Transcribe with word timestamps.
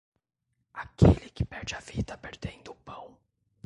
Aquele 0.73 1.29
que 1.29 1.45
perde 1.45 1.75
a 1.75 1.79
vida 1.79 2.17
perdendo 2.17 2.71
o 2.71 2.75
pão. 2.75 3.15